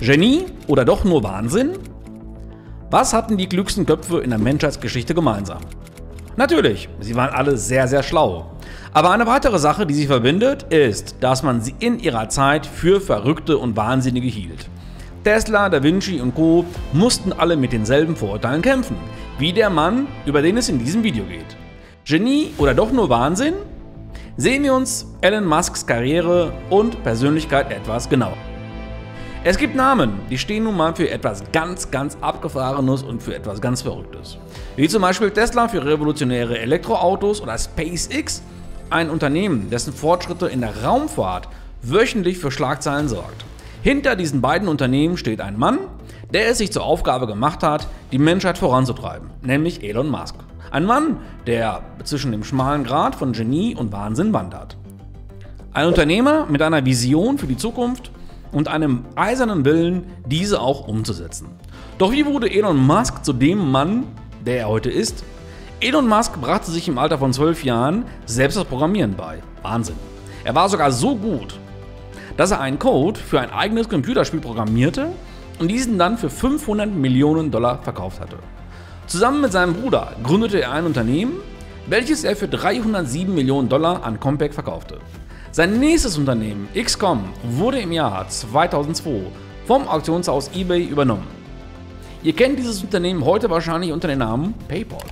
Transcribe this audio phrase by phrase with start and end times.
[0.00, 1.78] Genie oder doch nur Wahnsinn?
[2.90, 5.60] Was hatten die klügsten Köpfe in der Menschheitsgeschichte gemeinsam?
[6.36, 8.50] Natürlich, sie waren alle sehr, sehr schlau.
[8.92, 13.00] Aber eine weitere Sache, die sie verbindet, ist, dass man sie in ihrer Zeit für
[13.00, 14.68] Verrückte und Wahnsinnige hielt.
[15.22, 16.64] Tesla, Da Vinci und Co.
[16.92, 18.96] mussten alle mit denselben Vorurteilen kämpfen,
[19.38, 21.56] wie der Mann, über den es in diesem Video geht.
[22.04, 23.54] Genie oder doch nur Wahnsinn?
[24.36, 28.36] Sehen wir uns Elon Musks Karriere und Persönlichkeit etwas genauer.
[29.46, 33.60] Es gibt Namen, die stehen nun mal für etwas ganz, ganz Abgefahrenes und für etwas
[33.60, 34.38] ganz Verrücktes.
[34.74, 38.42] Wie zum Beispiel Tesla für revolutionäre Elektroautos oder SpaceX,
[38.88, 41.50] ein Unternehmen, dessen Fortschritte in der Raumfahrt
[41.82, 43.44] wöchentlich für Schlagzeilen sorgt.
[43.82, 45.78] Hinter diesen beiden Unternehmen steht ein Mann,
[46.32, 50.36] der es sich zur Aufgabe gemacht hat, die Menschheit voranzutreiben, nämlich Elon Musk.
[50.70, 54.78] Ein Mann, der zwischen dem schmalen Grad von Genie und Wahnsinn wandert.
[55.74, 58.10] Ein Unternehmer mit einer Vision für die Zukunft
[58.54, 61.48] und einem eisernen Willen, diese auch umzusetzen.
[61.98, 64.04] Doch wie wurde Elon Musk zu dem Mann,
[64.46, 65.24] der er heute ist?
[65.80, 69.42] Elon Musk brachte sich im Alter von 12 Jahren selbst das Programmieren bei.
[69.62, 69.96] Wahnsinn.
[70.44, 71.58] Er war sogar so gut,
[72.36, 75.08] dass er einen Code für ein eigenes Computerspiel programmierte
[75.58, 78.36] und diesen dann für 500 Millionen Dollar verkauft hatte.
[79.06, 81.34] Zusammen mit seinem Bruder gründete er ein Unternehmen,
[81.86, 84.98] welches er für 307 Millionen Dollar an Compaq verkaufte.
[85.54, 89.30] Sein nächstes Unternehmen, XCOM, wurde im Jahr 2002
[89.66, 91.28] vom Auktionshaus eBay übernommen.
[92.24, 95.04] Ihr kennt dieses Unternehmen heute wahrscheinlich unter dem Namen PayPal.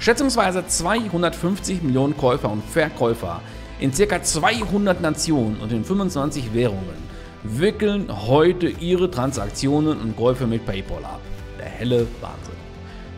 [0.00, 3.40] Schätzungsweise 250 Millionen Käufer und Verkäufer
[3.78, 4.20] in ca.
[4.20, 6.98] 200 Nationen und in 25 Währungen
[7.44, 11.20] wickeln heute ihre Transaktionen und Käufe mit PayPal ab.
[11.60, 12.56] Der helle Wahnsinn.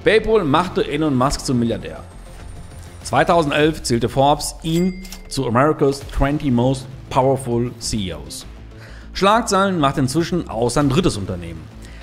[0.04, 2.04] PayPal machte Elon Musk zum Milliardär.
[3.04, 8.46] 2011 zählte Forbes ihn zu America's 20 Most Powerful CEOs.
[9.12, 11.62] Schlagzeilen macht inzwischen auch sein drittes Unternehmen,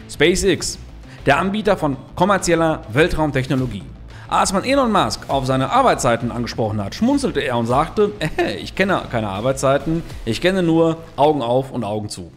[0.09, 0.79] SpaceX,
[1.25, 3.83] der Anbieter von kommerzieller Weltraumtechnologie.
[4.29, 8.73] Als man Elon Musk auf seine Arbeitszeiten angesprochen hat, schmunzelte er und sagte, äh, ich
[8.73, 12.31] kenne keine Arbeitszeiten, ich kenne nur Augen auf und Augen zu.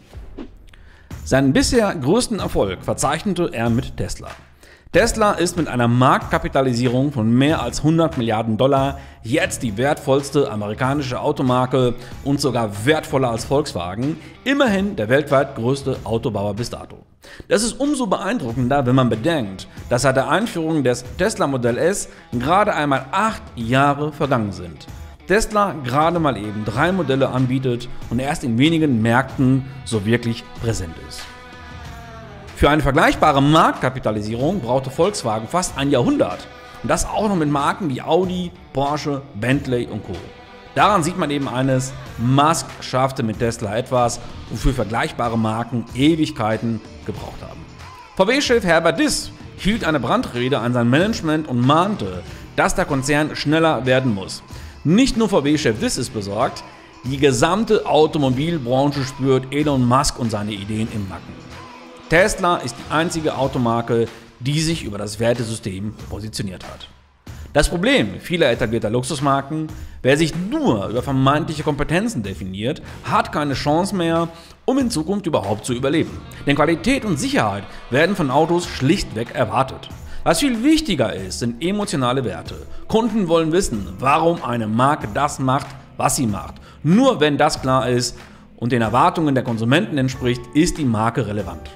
[1.25, 4.29] Seinen bisher größten Erfolg verzeichnete er mit Tesla.
[4.97, 11.21] Tesla ist mit einer Marktkapitalisierung von mehr als 100 Milliarden Dollar jetzt die wertvollste amerikanische
[11.21, 16.97] Automarke und sogar wertvoller als Volkswagen, immerhin der weltweit größte Autobauer bis dato.
[17.47, 22.09] Das ist umso beeindruckender, wenn man bedenkt, dass seit der Einführung des Tesla Modell S
[22.33, 24.87] gerade einmal acht Jahre vergangen sind.
[25.27, 30.95] Tesla gerade mal eben drei Modelle anbietet und erst in wenigen Märkten so wirklich präsent
[31.07, 31.21] ist.
[32.57, 36.49] Für eine vergleichbare Marktkapitalisierung brauchte Volkswagen fast ein Jahrhundert.
[36.83, 40.15] Und das auch noch mit Marken wie Audi, Porsche, Bentley und Co.
[40.75, 47.43] Daran sieht man eben eines, Musk schaffte mit Tesla etwas, wofür vergleichbare Marken Ewigkeiten gebraucht
[47.43, 47.61] haben.
[48.17, 52.23] VW-Chef Herbert Diss hielt eine Brandrede an sein Management und mahnte,
[52.57, 54.43] dass der Konzern schneller werden muss.
[54.83, 56.65] Nicht nur VW-Chef Diss ist besorgt,
[57.05, 61.46] die gesamte Automobilbranche spürt Elon Musk und seine Ideen im Nacken.
[62.09, 64.07] Tesla ist die einzige Automarke,
[64.39, 66.89] die sich über das Wertesystem positioniert hat.
[67.53, 69.67] Das Problem vieler etablierter Luxusmarken,
[70.03, 74.29] wer sich nur über vermeintliche Kompetenzen definiert, hat keine Chance mehr,
[74.67, 76.21] um in Zukunft überhaupt zu überleben.
[76.47, 79.89] Denn Qualität und Sicherheit werden von Autos schlichtweg erwartet.
[80.23, 82.67] Was viel wichtiger ist, sind emotionale Werte.
[82.87, 85.67] Kunden wollen wissen, warum eine Marke das macht,
[85.97, 86.55] was sie macht.
[86.85, 88.17] Nur wenn das klar ist
[88.59, 91.69] und den Erwartungen der Konsumenten entspricht, ist die Marke relevant.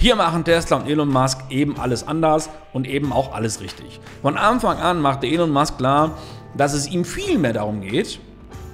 [0.00, 3.98] Hier machen Tesla und Elon Musk eben alles anders und eben auch alles richtig.
[4.22, 6.16] Von Anfang an machte Elon Musk klar,
[6.56, 8.20] dass es ihm viel mehr darum geht,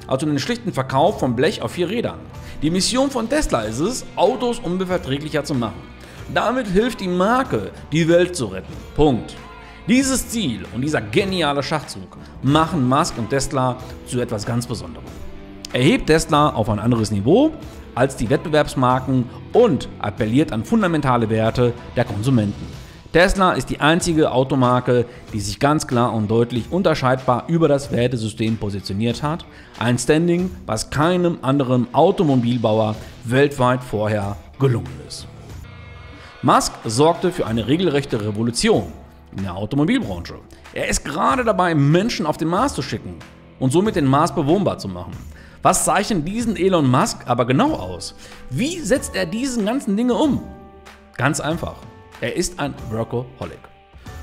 [0.07, 2.19] als um den schlichten Verkauf von Blech auf vier Rädern.
[2.61, 5.81] Die Mission von Tesla ist es, Autos umweltverträglicher zu machen.
[6.35, 8.75] Damit hilft die Marke, die Welt zu retten.
[8.95, 9.35] Punkt.
[9.89, 15.05] Dieses Ziel und dieser geniale Schachzug machen Musk und Tesla zu etwas ganz Besonderem.
[15.75, 17.51] Er hebt Tesla auf ein anderes Niveau
[17.97, 22.65] als die Wettbewerbsmarken und appelliert an fundamentale Werte der Konsumenten.
[23.13, 28.57] Tesla ist die einzige Automarke, die sich ganz klar und deutlich unterscheidbar über das Wertesystem
[28.57, 29.45] positioniert hat.
[29.81, 32.95] Ein Standing, was keinem anderen Automobilbauer
[33.25, 35.27] weltweit vorher gelungen ist.
[36.43, 38.93] Musk sorgte für eine regelrechte Revolution
[39.37, 40.35] in der Automobilbranche.
[40.73, 43.17] Er ist gerade dabei, Menschen auf den Mars zu schicken
[43.59, 45.15] und somit den Mars bewohnbar zu machen.
[45.65, 48.15] Was zeichnet diesen Elon Musk aber genau aus?
[48.51, 50.43] Wie setzt er diesen ganzen Dinge um?
[51.17, 51.77] Ganz einfach.
[52.21, 53.61] Er ist ein Workaholic.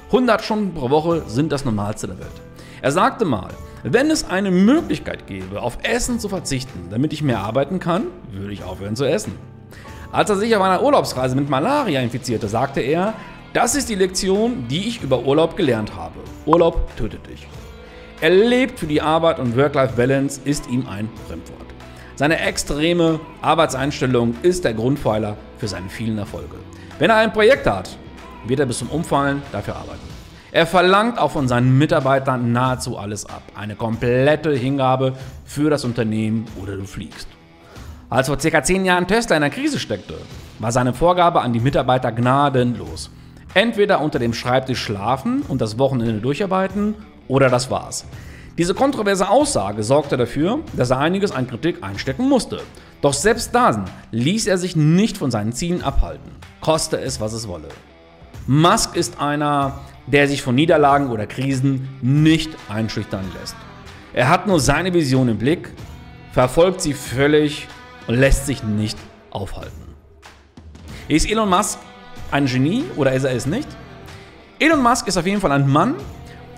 [0.05, 2.41] 100 Stunden pro Woche sind das Normalste der Welt.
[2.83, 3.49] Er sagte mal,
[3.81, 8.53] wenn es eine Möglichkeit gäbe, auf Essen zu verzichten, damit ich mehr arbeiten kann, würde
[8.53, 9.33] ich aufhören zu essen.
[10.11, 13.15] Als er sich auf einer Urlaubsreise mit Malaria infizierte, sagte er,
[13.53, 16.19] das ist die Lektion, die ich über Urlaub gelernt habe.
[16.45, 17.47] Urlaub tötet dich.
[18.21, 21.65] Er lebt für die Arbeit und Work-Life-Balance ist ihm ein Fremdwort.
[22.15, 26.57] Seine extreme Arbeitseinstellung ist der Grundpfeiler für seine vielen Erfolge.
[26.99, 27.97] Wenn er ein Projekt hat,
[28.45, 30.07] wird er bis zum Umfallen dafür arbeiten.
[30.51, 33.41] Er verlangt auch von seinen Mitarbeitern nahezu alles ab.
[33.55, 35.13] Eine komplette Hingabe
[35.43, 37.27] für das Unternehmen oder du fliegst.
[38.11, 40.13] Als vor circa zehn Jahren Tesla in einer Krise steckte,
[40.59, 43.09] war seine Vorgabe an die Mitarbeiter gnadenlos.
[43.55, 46.93] Entweder unter dem Schreibtisch schlafen und das Wochenende durcharbeiten
[47.31, 48.05] oder das war's.
[48.57, 52.61] Diese kontroverse Aussage sorgte dafür, dass er einiges an Kritik einstecken musste.
[53.01, 56.29] Doch selbst dann ließ er sich nicht von seinen Zielen abhalten,
[56.59, 57.69] koste es, was es wolle.
[58.47, 63.55] Musk ist einer, der sich von Niederlagen oder Krisen nicht einschüchtern lässt.
[64.13, 65.71] Er hat nur seine Vision im Blick,
[66.33, 67.69] verfolgt sie völlig
[68.07, 68.97] und lässt sich nicht
[69.29, 69.95] aufhalten.
[71.07, 71.79] Ist Elon Musk
[72.29, 73.69] ein Genie oder ist er es nicht?
[74.59, 75.95] Elon Musk ist auf jeden Fall ein Mann,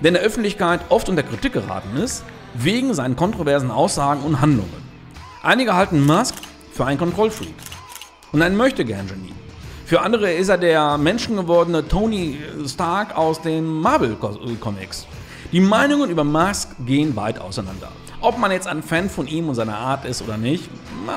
[0.02, 2.24] der in der Öffentlichkeit oft unter Kritik geraten ist,
[2.54, 4.84] wegen seinen kontroversen Aussagen und Handlungen.
[5.42, 6.36] Einige halten Musk
[6.72, 7.54] für einen Kontrollfreak
[8.32, 9.34] und einen Möchtegern-Genie.
[9.86, 15.06] Für andere ist er der menschengewordene Tony Stark aus den Marvel-Comics.
[15.52, 17.90] Die Meinungen über Musk gehen weit auseinander.
[18.22, 20.70] Ob man jetzt ein Fan von ihm und seiner Art ist oder nicht,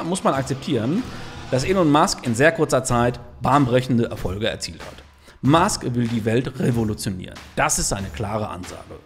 [0.05, 1.03] muss man akzeptieren,
[1.51, 5.06] dass Elon Musk in sehr kurzer Zeit bahnbrechende Erfolge erzielt hat.
[5.43, 7.35] Musk will die Welt revolutionieren.
[7.57, 8.99] Das ist eine klare Ansage.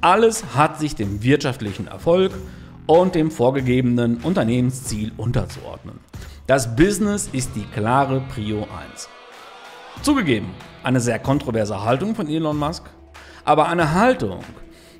[0.00, 2.32] Alles hat sich dem wirtschaftlichen Erfolg
[2.86, 6.00] und dem vorgegebenen Unternehmensziel unterzuordnen.
[6.46, 9.08] Das Business ist die klare Prio 1.
[10.02, 10.48] Zugegeben,
[10.82, 12.84] eine sehr kontroverse Haltung von Elon Musk,
[13.44, 14.40] aber eine Haltung,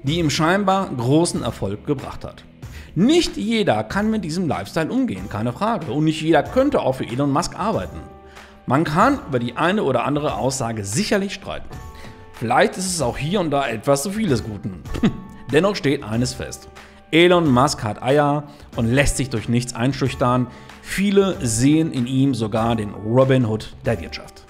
[0.03, 2.45] die ihm scheinbar großen Erfolg gebracht hat.
[2.95, 5.93] Nicht jeder kann mit diesem Lifestyle umgehen, keine Frage.
[5.93, 8.01] Und nicht jeder könnte auch für Elon Musk arbeiten.
[8.67, 11.69] Man kann über die eine oder andere Aussage sicherlich streiten.
[12.33, 14.83] Vielleicht ist es auch hier und da etwas zu vieles Guten.
[15.53, 16.69] Dennoch steht eines fest.
[17.11, 18.45] Elon Musk hat Eier
[18.77, 20.47] und lässt sich durch nichts einschüchtern.
[20.83, 24.45] Viele sehen in ihm sogar den Robin Hood der Wirtschaft.